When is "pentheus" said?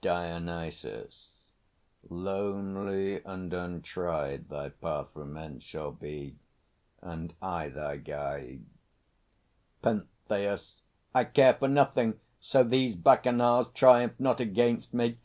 9.82-10.76